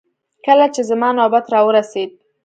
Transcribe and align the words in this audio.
کله 0.45 0.65
چې 0.73 0.81
زما 0.89 1.09
نوبت 1.19 1.45
راورسېد. 1.53 2.11